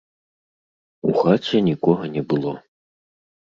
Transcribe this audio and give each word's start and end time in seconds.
У 1.09 1.13
хаце 1.19 1.57
нікога 1.69 2.11
не 2.17 2.25
было. 2.35 2.57